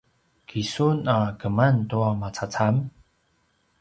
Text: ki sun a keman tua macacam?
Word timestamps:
ki 0.47 0.61
sun 0.73 0.97
a 1.17 1.19
keman 1.39 1.75
tua 1.89 2.09
macacam? 2.21 2.75